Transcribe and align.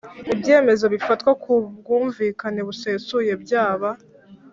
Ibyemezo 0.33 0.85
bifatwa 0.95 1.31
ku 1.41 1.53
bwumvikane 1.77 2.61
busesuye 2.67 3.31
byaba 3.43 3.89